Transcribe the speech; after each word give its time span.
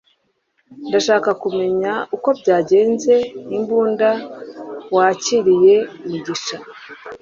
ndashaka 0.87 1.29
kumenya 1.41 1.93
uko 2.15 2.29
byagenze 2.39 3.13
imbunda 3.57 4.09
wakiriye 4.95 5.75
mugisha 6.09 6.55